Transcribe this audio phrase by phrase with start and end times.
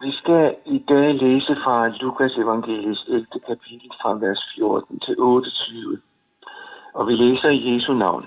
[0.00, 3.26] Vi skal i dag læse fra Lukas evangelis 11.
[3.46, 6.02] kapitel fra vers 14 til 28.
[6.94, 8.26] Og vi læser i Jesu navn.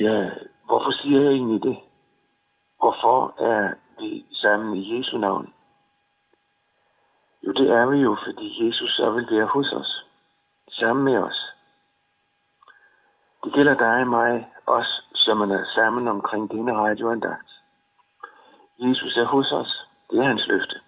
[0.00, 0.30] Ja,
[0.64, 1.78] hvorfor siger jeg egentlig det?
[2.78, 5.54] Hvorfor er vi sammen i Jesu navn?
[7.46, 10.06] Jo, det er vi jo, fordi Jesus så vil være hos os.
[10.70, 11.54] Sammen med os.
[13.44, 17.49] Det gælder dig og mig, os, som er sammen omkring denne radioandagt.
[18.80, 19.86] Jesus er hos os.
[20.10, 20.80] Det er hans løfte.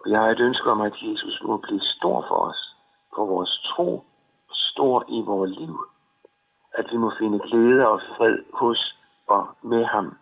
[0.00, 2.74] Og jeg har et ønske om, at Jesus må blive stor for os,
[3.14, 4.04] for vores tro,
[4.52, 5.76] stor i vores liv.
[6.74, 8.96] At vi må finde glæde og fred hos
[9.26, 10.16] og med ham.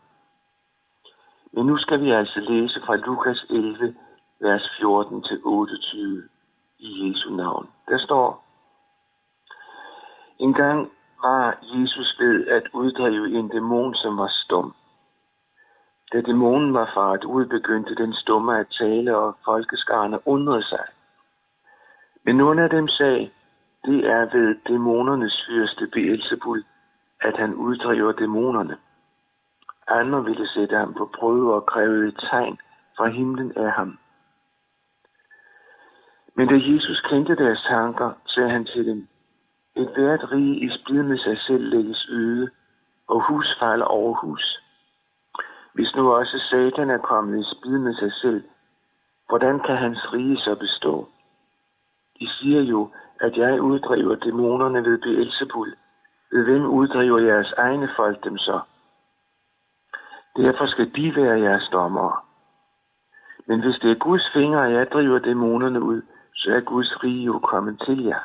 [1.53, 3.97] Men nu skal vi altså læse fra Lukas 11,
[4.41, 6.29] vers 14-28
[6.79, 7.71] i Jesu navn.
[7.89, 8.45] Der står,
[10.39, 14.75] En gang var Jesus ved at uddrive en dæmon, som var stum.
[16.15, 20.85] Da dæmonen var faret ud, begyndte den stumme at tale, og folkeskarne undrede sig.
[22.25, 23.31] Men nogle af dem sagde,
[23.85, 26.65] det er ved dæmonernes fyrste Beelzebul,
[27.21, 28.77] at han uddriver dæmonerne.
[29.89, 32.59] Andre ville sætte ham på prøve og kræve et tegn
[32.97, 33.99] fra himlen af ham.
[36.37, 39.09] Men da Jesus kendte deres tanker, sagde han til dem,
[39.77, 42.51] et hvert rige i splid med sig selv lægges øde,
[43.09, 44.64] og hus falder over hus.
[45.75, 48.45] Hvis nu også Satan er kommet i spid med sig selv,
[49.29, 51.09] hvordan kan hans rige så bestå?
[52.21, 55.75] De siger jo, at jeg uddriver dæmonerne ved Beelzebul.
[56.33, 58.61] Ved hvem uddriver jeres egne folk dem så?
[60.37, 62.17] Derfor skal de være jeres dommere.
[63.47, 66.03] Men hvis det er Guds fingre, jeg driver dæmonerne ud,
[66.35, 68.21] så er Guds rige jo kommet til jer.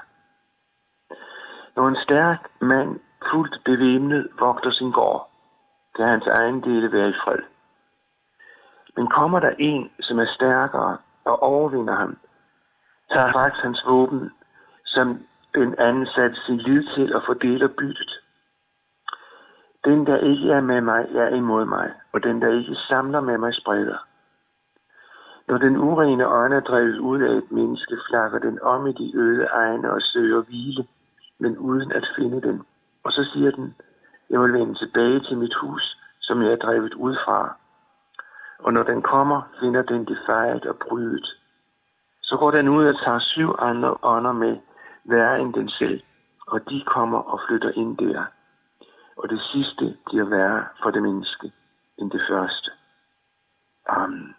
[1.76, 3.00] Når en stærk mand
[3.32, 5.29] fuldt bevæbnet vogter sin gård,
[5.96, 7.44] kan hans egen dele være i fred.
[8.96, 12.18] Men kommer der en, som er stærkere og overvinder ham,
[13.12, 14.32] tager straks hans våben,
[14.86, 18.12] som den anden satte sin lid til og fordeler byttet.
[19.86, 23.38] Den, der ikke er med mig, er imod mig, og den, der ikke samler med
[23.38, 23.98] mig, spreder.
[25.48, 29.18] Når den urene ånd er drevet ud af et menneske, flakker den om i de
[29.18, 30.88] øde egne og søger hvile,
[31.40, 32.62] men uden at finde den.
[33.04, 33.76] Og så siger den,
[34.30, 37.56] jeg vil vende tilbage til mit hus, som jeg er drevet ud fra.
[38.60, 41.28] Og når den kommer, finder den det fejret og brydet.
[42.22, 44.58] Så går den ud og tager syv andre ånder med,
[45.04, 46.02] værre end den selv,
[46.48, 48.24] og de kommer og flytter ind der.
[49.18, 51.52] Og det sidste bliver værre for det menneske
[51.98, 52.72] end det første.
[53.88, 54.36] Amen.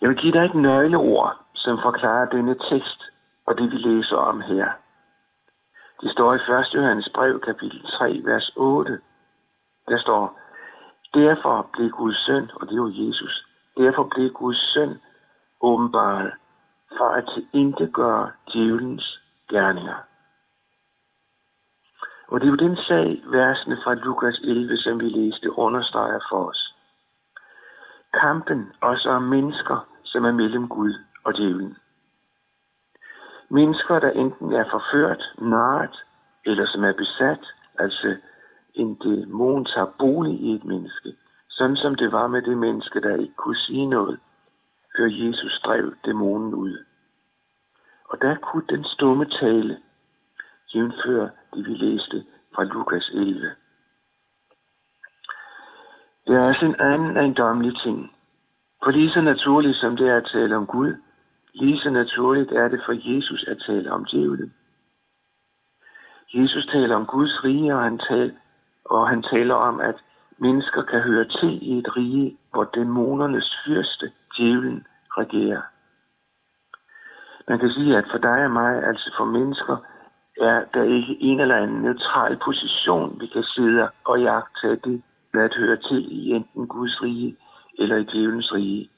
[0.00, 3.02] Jeg vil give dig et nøgleord, som forklarer denne tekst
[3.46, 4.72] og det vi læser om her.
[6.00, 6.74] Det står i 1.
[6.74, 9.00] Johannes brev, kapitel 3, vers 8.
[9.88, 10.40] Der står,
[11.14, 13.46] Derfor blev Guds søn, og det er jo Jesus,
[13.76, 15.00] derfor blev Guds søn
[15.60, 16.32] åbenbaret
[16.96, 19.96] for at tilindegøre djævelens gerninger.
[22.28, 26.48] Og det er jo den sag, versene fra Lukas 11, som vi læste, understreger for
[26.48, 26.74] os.
[28.20, 30.94] Kampen også om mennesker, som er mellem Gud
[31.24, 31.76] og djævlen.
[33.48, 36.04] Mennesker, der enten er forført, narret,
[36.46, 37.46] eller som er besat,
[37.78, 38.16] altså
[38.74, 41.16] en dæmon tager bolig i et menneske,
[41.48, 44.20] sådan som det var med det menneske, der ikke kunne sige noget,
[44.96, 46.84] før Jesus drev dæmonen ud.
[48.08, 49.78] Og der kunne den stumme tale,
[50.74, 52.24] jævnfør det vi læste
[52.54, 53.50] fra Lukas 11.
[56.26, 58.12] Det er også en anden ejendommelig ting.
[58.84, 60.94] For lige så naturligt som det er at tale om Gud,
[61.54, 64.54] lige så naturligt er det for Jesus at tale om djævlen.
[66.34, 68.34] Jesus taler om Guds rige, og han, taler,
[68.84, 69.94] og han taler om, at
[70.38, 74.86] mennesker kan høre til i et rige, hvor dæmonernes fyrste, djævlen,
[75.18, 75.62] regerer.
[77.48, 79.76] Man kan sige, at for dig og mig, altså for mennesker,
[80.40, 85.02] er der ikke en eller anden neutral position, vi kan sidde og jagte det
[85.34, 87.36] hvad at høre til i enten Guds rige
[87.78, 88.90] eller i djævelens rige.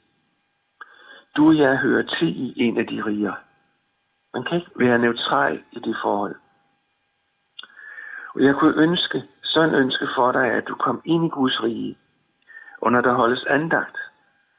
[1.37, 3.35] Du og jeg hører til i en af de riger.
[4.35, 6.37] Man kan ikke være neutral i det forhold.
[8.35, 11.99] Og jeg kunne ønske, sådan ønske for dig, at du kom ind i Guds rige.
[12.81, 13.97] Og når der holdes andagt,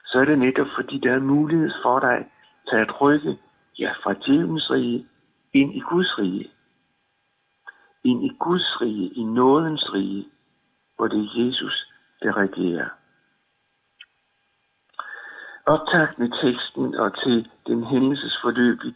[0.06, 2.32] så er det netop fordi, der er mulighed for dig
[2.70, 3.40] til at rykke
[3.80, 5.08] ja, fra djævelens rige
[5.54, 6.52] ind i Guds rige.
[8.04, 10.28] Ind i Guds rige, i nådens rige,
[10.96, 12.90] hvor det er Jesus, der regerer.
[15.68, 18.96] Optakt med teksten og til den hændelsesforløb, vi,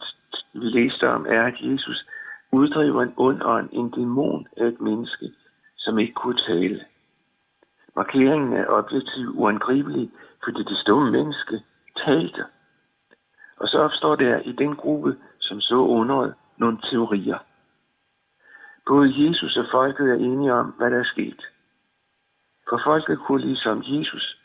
[0.52, 2.06] vi læste om, er, at Jesus
[2.52, 5.32] uddriver en ond ånd, en dæmon af et menneske,
[5.76, 6.84] som ikke kunne tale.
[7.96, 10.10] Markeringen er objektiv uangribelig,
[10.44, 11.62] fordi det stumme menneske
[11.96, 12.44] talte.
[13.56, 17.38] Og så opstår der i den gruppe, som så underet, nogle teorier.
[18.86, 21.42] Både Jesus og folket er enige om, hvad der er sket.
[22.68, 24.36] For folket kunne ligesom Jesus,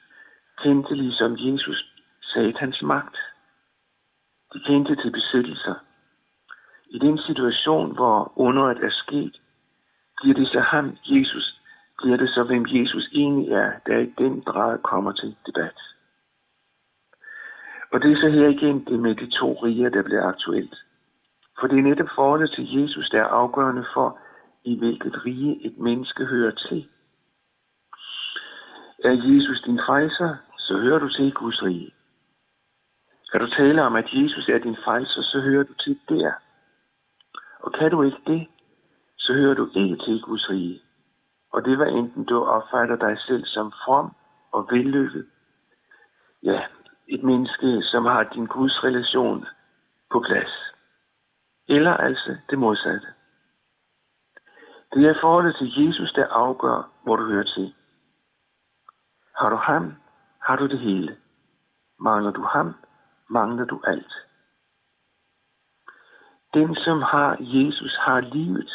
[0.63, 1.96] kendte ligesom Jesus
[2.33, 3.18] satans magt.
[4.53, 5.75] De kendte til besættelser.
[6.89, 9.41] I den situation, hvor underet er sket,
[10.21, 11.62] bliver det så ham, Jesus,
[11.97, 15.79] bliver det så, hvem Jesus egentlig er, der i den grad kommer til debat.
[17.91, 20.75] Og det er så her igen det med de to riger, der bliver aktuelt.
[21.59, 24.19] For det er netop forholdet til Jesus, der er afgørende for,
[24.63, 26.89] i hvilket rige et menneske hører til.
[29.03, 31.91] Er Jesus din frelser, så hører du til Guds rige.
[33.38, 36.31] Kan du tale om, at Jesus er din frelser, så hører du til der.
[37.60, 38.48] Og kan du ikke det,
[39.18, 40.81] så hører du ikke til Guds rige.
[41.51, 44.16] Og det var enten du opfatter dig selv som from
[44.51, 45.28] og vellykket.
[46.44, 46.62] Ja,
[47.07, 49.45] et menneske, som har din Guds relation
[50.12, 50.74] på plads.
[51.68, 53.07] Eller altså det modsatte.
[54.94, 57.74] Det er forholdet til Jesus, der afgør, hvor du hører til.
[59.36, 59.94] Har du ham,
[60.42, 61.18] har du det hele.
[62.00, 62.75] Mangler du ham,
[63.29, 64.13] mangler du alt.
[66.53, 68.71] Den, som har Jesus, har livet.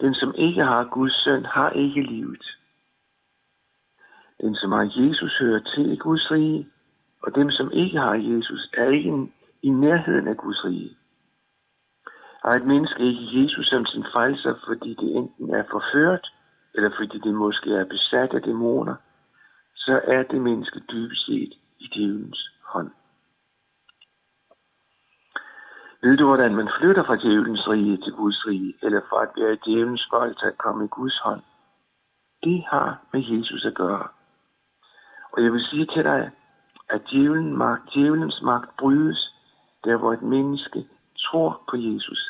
[0.00, 2.46] Den, som ikke har Guds søn, har ikke livet.
[4.40, 6.68] Den, som har Jesus, hører til i Guds rige,
[7.22, 10.96] og dem, som ikke har Jesus, er ikke i nærheden af Guds rige.
[12.44, 16.32] Har et menneske ikke Jesus som sin frelser, fordi det enten er forført,
[16.74, 18.94] eller fordi det måske er besat af dæmoner,
[19.74, 22.90] så er det menneske dybest set i djævelens hånd.
[26.02, 29.52] Ved du, hvordan man flytter fra djævelens rige til Guds rige, eller fra at være
[29.52, 31.42] i djævelens vold til at komme i Guds hånd?
[32.44, 34.08] Det har med Jesus at gøre.
[35.32, 36.30] Og jeg vil sige til dig,
[36.88, 39.34] at djævelens magt, djævelens magt brydes,
[39.84, 42.20] der hvor et menneske tror på Jesus.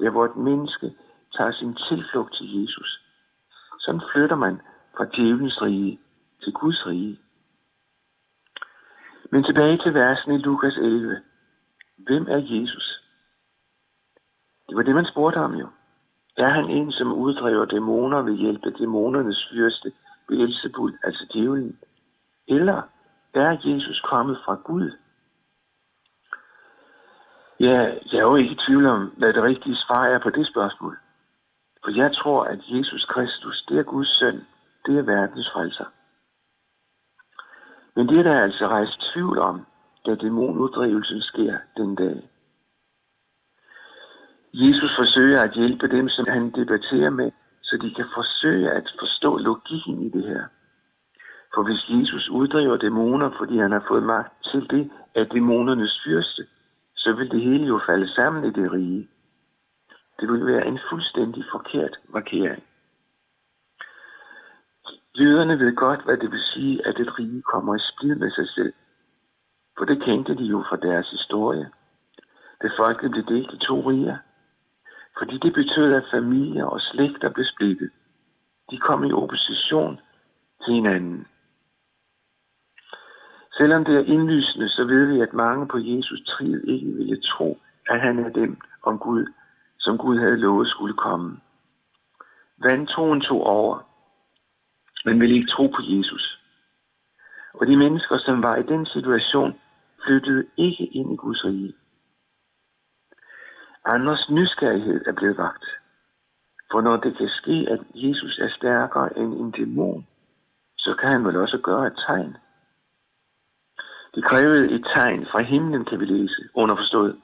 [0.00, 0.94] Der hvor et menneske
[1.36, 3.00] tager sin tilflugt til Jesus.
[3.78, 4.60] Sådan flytter man
[4.96, 6.00] fra djævelens rige
[6.42, 7.18] til Guds rige.
[9.30, 11.22] Men tilbage til versen i Lukas 11.
[11.98, 12.93] Hvem er Jesus?
[14.68, 15.68] Det var det, man spurgte ham jo.
[16.36, 19.92] Er han en, som uddriver dæmoner ved hjælp af dæmonernes fyrste,
[20.28, 21.78] Beelzebul, altså djævlen?
[22.48, 22.82] Eller
[23.34, 24.90] er Jesus kommet fra Gud?
[27.60, 27.80] Ja,
[28.12, 30.98] jeg er jo ikke i tvivl om, hvad det rigtige svar er på det spørgsmål.
[31.84, 34.46] For jeg tror, at Jesus Kristus, det er Guds søn,
[34.86, 35.84] det er verdens frelser.
[37.96, 39.66] Men det er der altså rejst tvivl om,
[40.06, 42.30] da dæmonuddrivelsen sker den dag.
[44.56, 47.30] Jesus forsøger at hjælpe dem, som han debatterer med,
[47.62, 50.44] så de kan forsøge at forstå logikken i det her.
[51.54, 56.46] For hvis Jesus uddriver dæmoner, fordi han har fået magt til det af dæmonernes fyrste,
[56.96, 59.08] så vil det hele jo falde sammen i det rige.
[60.20, 62.62] Det vil være en fuldstændig forkert markering.
[65.18, 68.48] Jøderne ved godt, hvad det vil sige, at et rige kommer i splid med sig
[68.48, 68.72] selv.
[69.78, 71.70] For det kendte de jo fra deres historie.
[72.62, 74.16] Det folket blev delt i to riger.
[75.18, 77.90] Fordi det betød, at familier og slægter blev splittet.
[78.70, 80.00] De kom i opposition
[80.64, 81.26] til hinanden.
[83.52, 87.60] Selvom det er indlysende, så ved vi, at mange på Jesus trid ikke ville tro,
[87.88, 89.26] at han er dem, om Gud,
[89.78, 91.40] som Gud havde lovet skulle komme.
[92.58, 93.78] Vandtroen tog over,
[95.04, 96.40] Man ville ikke tro på Jesus.
[97.54, 99.60] Og de mennesker, som var i den situation,
[100.04, 101.74] flyttede ikke ind i Guds rige.
[103.86, 105.64] Andres nysgerrighed er blevet vagt.
[106.70, 110.06] For når det kan ske, at Jesus er stærkere end en dæmon,
[110.78, 112.36] så kan han vel også gøre et tegn.
[114.14, 117.20] De krævede et tegn fra himlen, kan vi læse, underforstået.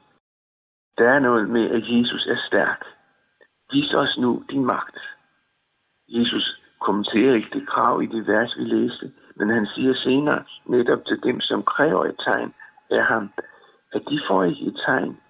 [0.98, 2.84] Der er noget med, at Jesus er stærk.
[3.72, 4.98] Vis os nu din magt.
[6.08, 11.04] Jesus kommenterer ikke det krav i det vers, vi læste, men han siger senere netop
[11.06, 12.54] til dem, som kræver et tegn
[12.90, 13.32] af ham,
[13.92, 15.20] at de får ikke et tegn.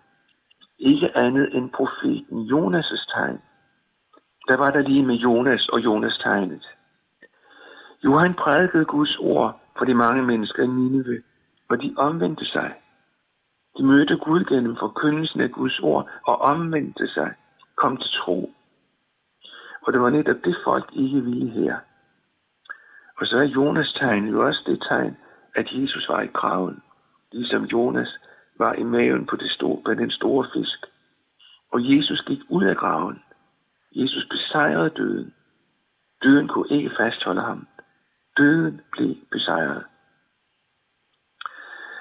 [0.80, 3.40] Ikke andet end profeten Jonas' tegn.
[4.48, 6.66] Der var der lige med Jonas og Jonas tegnet.
[8.04, 11.22] Jo, han prædikede Guds ord for de mange mennesker i Nineve,
[11.68, 12.74] og de omvendte sig.
[13.78, 17.34] De mødte Gud gennem forkyndelsen af Guds ord og omvendte sig,
[17.76, 18.50] kom til tro.
[19.82, 21.76] Og det var netop det folk ikke ville her.
[23.18, 25.16] Og så er Jonas tegn jo også det tegn,
[25.54, 26.82] at Jesus var i kraven,
[27.32, 28.18] ligesom Jonas
[28.62, 30.80] var i maven på, det store, på den store fisk.
[31.72, 33.22] Og Jesus gik ud af graven.
[33.92, 35.34] Jesus besejrede døden.
[36.22, 37.66] Døden kunne ikke fastholde ham.
[38.36, 39.84] Døden blev besejret.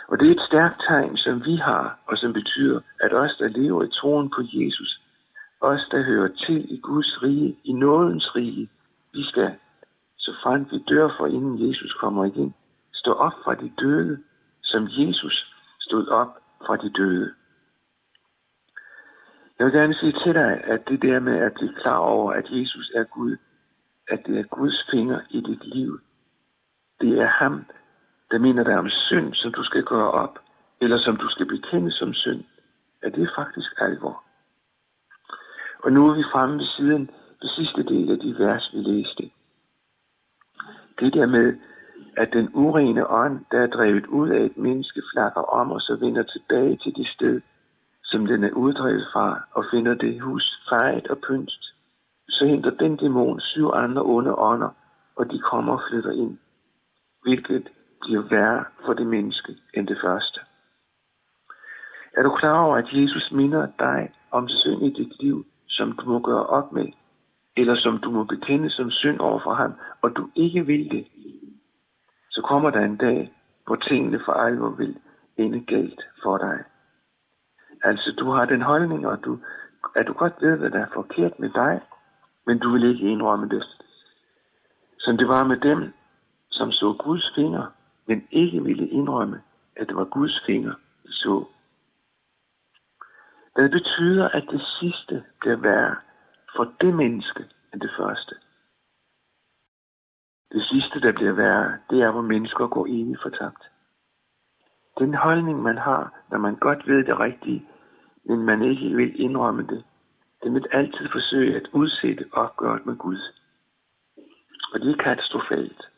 [0.08, 3.48] Og det er et stærkt tegn, som vi har, og som betyder, at os, der
[3.48, 5.01] lever i troen på Jesus,
[5.62, 8.70] os, der hører til i Guds rige, i nådens rige,
[9.13, 9.56] vi skal,
[10.18, 12.54] så frem vi dør for inden Jesus kommer igen,
[12.94, 14.18] stå op fra de døde,
[14.63, 17.34] som Jesus stod op fra de døde.
[19.60, 22.46] Jeg vil gerne sige til dig, at det der med at blive klar over, at
[22.50, 23.38] Jesus er Gud,
[24.08, 26.00] at det er Guds finger i dit liv,
[27.01, 27.66] det er ham,
[28.32, 30.39] der minder dig om synd, som du skal gøre op,
[30.82, 32.44] eller som du skal bekende som synd,
[33.01, 34.24] at det er faktisk alvor.
[35.84, 37.10] Og nu er vi fremme ved siden,
[37.42, 39.32] det sidste del af de vers, vi læste.
[41.00, 41.58] Det der med,
[42.18, 45.96] at den urene ånd, der er drevet ud af et menneske, flakker om og så
[45.96, 47.42] vender tilbage til det sted,
[48.04, 51.63] som den er uddrevet fra, og finder det hus fejret og pynst,
[52.30, 54.70] så henter den dæmon syv andre onde ånder,
[55.16, 56.38] og de kommer og flytter ind,
[57.22, 57.68] hvilket
[58.01, 60.39] bliver værre for det menneske end det første.
[62.18, 66.10] Er du klar over, at Jesus minder dig om synd i dit liv, som du
[66.10, 66.88] må gøre op med,
[67.58, 71.08] eller som du må bekende som synd over for ham, og du ikke vil det,
[72.50, 73.34] kommer der en dag,
[73.65, 74.98] hvor tingene for alvor vil
[75.38, 76.63] ende galt for dig.
[77.84, 79.39] Altså, du har den holdning, og du,
[79.96, 81.82] at du godt ved, hvad der er forkert med dig,
[82.46, 83.63] men du vil ikke indrømme det.
[85.00, 85.94] Som det var med dem,
[86.50, 87.65] som så Guds finger,
[88.06, 89.41] men ikke ville indrømme,
[89.75, 91.46] at det var Guds finger, de så.
[93.56, 95.96] Det betyder, at det sidste bliver værre
[96.56, 98.36] for det menneske end det første.
[100.51, 103.63] Det sidste, der bliver værre, det er, hvor mennesker går evigt fortabt.
[105.00, 107.65] Den holdning, man har, når man godt ved det rigtige,
[108.25, 109.84] men man ikke vil indrømme det,
[110.44, 113.20] den vil altid forsøge at udsætte opgøret med Gud.
[114.74, 115.89] Og det er katastrofalt.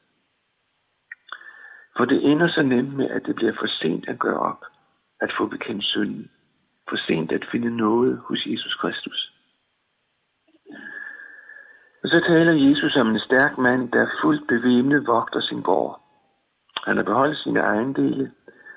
[1.98, 4.66] For det ender så nemt med, at det bliver for sent at gøre op,
[5.22, 6.32] at få bekendt synden.
[6.90, 9.31] For sent at finde noget hos Jesus Kristus.
[12.04, 16.02] Og så taler Jesus om en stærk mand, der fuldt bevæbnet vogter sin gård.
[16.86, 18.32] Han har beholdt sine ejendele,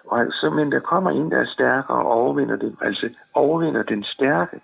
[0.04, 4.04] og altså, men der kommer en, der er stærkere og overvinder den, altså overvinder den
[4.04, 4.61] stærke,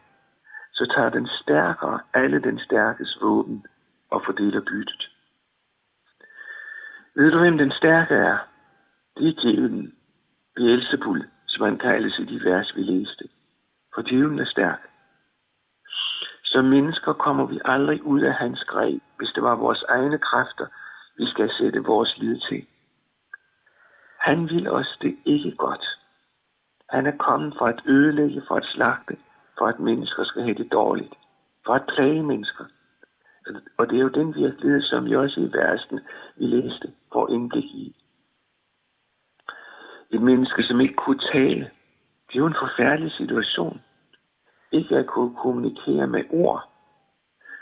[0.72, 3.66] så tager den stærkere alle den stærkes våben
[4.10, 5.10] og fordeler byttet.
[7.14, 8.38] Ved du, hvem den stærke er?
[9.16, 9.94] Det er djævlen,
[10.56, 13.24] Beelzebul, som han kaldes i de vers, vi læste.
[13.94, 14.89] For djævlen er stærk.
[16.52, 20.66] Som mennesker kommer vi aldrig ud af hans greb, hvis det var vores egne kræfter,
[21.16, 22.66] vi skal sætte vores lid til.
[24.18, 25.86] Han vil os det ikke godt.
[26.88, 29.16] Han er kommet for at ødelægge, for at slagte,
[29.58, 31.14] for at mennesker skal have det dårligt,
[31.66, 32.64] for at plage mennesker.
[33.78, 36.00] Og det er jo den virkelighed, som vi også i versen,
[36.36, 37.96] vi læste, får indblik i.
[40.10, 41.70] Et menneske, som ikke kunne tale,
[42.28, 43.80] det er jo en forfærdelig situation
[44.72, 46.70] ikke at kunne kommunikere med ord,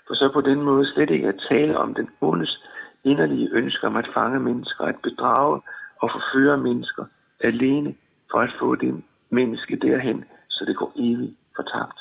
[0.07, 2.63] for så på den måde slet ikke at tale om den ondes
[3.05, 5.61] inderlige ønske om at fange mennesker, at bedrage
[6.03, 7.05] og forføre mennesker
[7.41, 7.95] alene
[8.31, 12.01] for at få det menneske derhen, så det går evigt fortabt.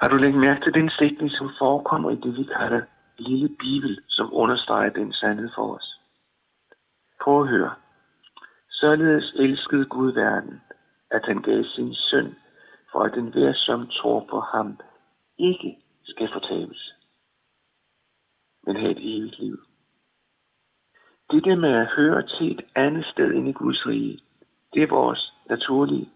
[0.00, 2.80] Har du lagt mærke til den sætning, som forekommer i det, vi kalder
[3.18, 6.00] lille bibel, som understreger den sandhed for os?
[7.22, 7.74] Prøv at høre.
[8.70, 10.60] Således elskede Gud verden,
[11.10, 12.36] at han gav sin søn,
[12.92, 14.78] for at den hver, som tror på ham,
[15.38, 16.94] ikke skal fortabes,
[18.66, 19.58] men have et evigt liv.
[21.30, 24.20] Det der med at høre til et andet sted end i Guds rige,
[24.74, 26.10] det er vores naturlige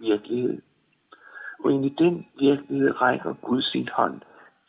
[0.00, 0.62] virkelighed.
[1.64, 4.22] Og ind i den virkelighed rækker Gud sin hånd,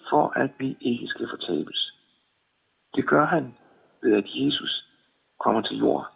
[0.10, 1.94] for at vi ikke skal fortabes.
[2.96, 3.56] Det gør han
[4.02, 4.88] ved, at Jesus
[5.40, 6.08] kommer til jord.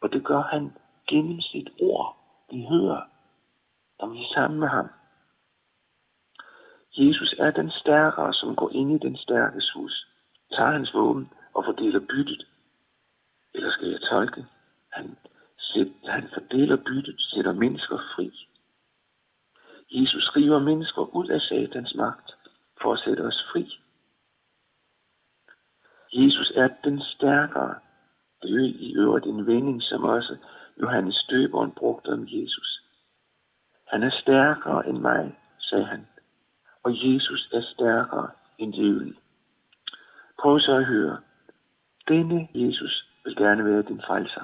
[0.00, 0.72] Og det gør han
[1.08, 2.19] gennem sit ord
[2.50, 3.02] de hører,
[4.00, 4.88] når vi er sammen med ham.
[6.98, 10.06] Jesus er den stærkere, som går ind i den stærkes hus,
[10.52, 12.46] tager hans våben og fordeler byttet.
[13.54, 14.46] Eller skal jeg tolke?
[14.92, 15.16] Han,
[16.04, 18.30] han fordeler byttet, sætter mennesker fri.
[19.90, 22.30] Jesus river mennesker ud af satans magt
[22.82, 23.80] for at sætte os fri.
[26.12, 27.74] Jesus er den stærkere.
[28.42, 30.36] Det er i øvrigt en vending, som også
[30.80, 32.82] Johannes Døberen brugte om Jesus.
[33.88, 36.06] Han er stærkere end mig, sagde han,
[36.82, 39.16] og Jesus er stærkere end djævlen.
[40.40, 41.20] Prøv så at høre.
[42.08, 44.42] Denne Jesus vil gerne være din frelser.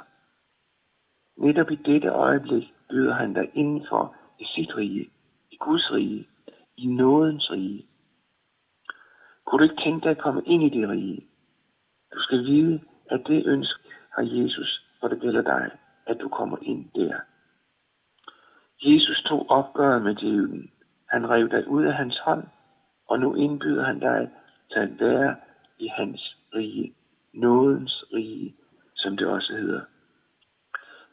[1.36, 5.10] Netop i dette øjeblik byder han dig indenfor i sit rige,
[5.50, 6.28] i Guds rige,
[6.76, 7.86] i nådens rige.
[9.44, 11.26] Kunne du ikke tænke dig at komme ind i det rige?
[12.26, 13.82] skal vide, at det ønske
[14.16, 15.70] har Jesus, for det gælder dig,
[16.06, 17.20] at du kommer ind der.
[18.82, 20.70] Jesus tog opgøret med djævlen.
[21.08, 22.44] Han rev dig ud af hans hånd,
[23.08, 24.30] og nu indbyder han dig
[24.70, 25.36] til at være
[25.78, 26.94] i hans rige,
[27.32, 28.56] nådens rige,
[28.96, 29.80] som det også hedder.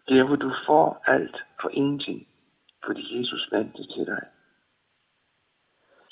[0.07, 2.27] Der hvor du får alt for ingenting,
[2.85, 4.23] fordi Jesus vandt det til dig.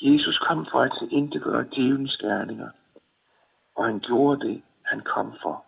[0.01, 2.69] Jesus kom for at tilindegøre djævelens gerninger,
[3.75, 5.65] og han gjorde det, han kom for.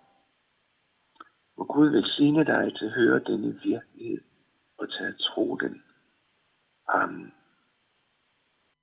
[1.58, 4.22] Og Gud velsigne dig til at høre denne virkelighed
[4.78, 5.84] og til at tro den.
[6.88, 7.34] Amen.